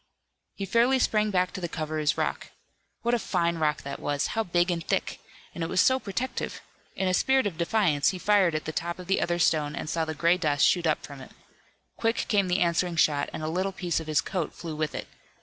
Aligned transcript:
He 0.55 0.65
fairly 0.65 0.97
sprang 0.97 1.29
back 1.29 1.51
to 1.51 1.61
the 1.61 1.69
cover 1.69 1.99
of 1.99 1.99
his 2.01 2.17
rock. 2.17 2.47
What 3.03 3.13
a 3.13 3.19
fine 3.19 3.59
rock 3.59 3.83
that 3.83 3.99
was! 3.99 4.29
How 4.33 4.43
big 4.43 4.71
and 4.71 4.83
thick! 4.83 5.19
And 5.53 5.63
it 5.63 5.69
was 5.69 5.79
so 5.79 5.99
protective! 5.99 6.59
In 6.95 7.07
a 7.07 7.13
spirit 7.13 7.45
of 7.45 7.55
defiance 7.59 8.09
he 8.09 8.17
fired 8.17 8.55
at 8.55 8.65
the 8.65 8.71
top 8.71 8.97
of 8.97 9.05
the 9.05 9.21
other 9.21 9.37
stone 9.37 9.75
and 9.75 9.87
saw 9.87 10.03
the 10.05 10.15
gray 10.15 10.37
dust 10.39 10.65
shoot 10.65 10.87
up 10.87 11.05
from 11.05 11.21
it. 11.21 11.29
Quick 11.97 12.25
came 12.27 12.47
the 12.47 12.61
answering 12.61 12.95
shot, 12.95 13.29
and 13.31 13.43
a 13.43 13.47
little 13.47 13.71
piece 13.71 13.99
of 13.99 14.07
his 14.07 14.21
coat 14.21 14.53
flew 14.55 14.75
with 14.75 14.95
it. 14.95 15.07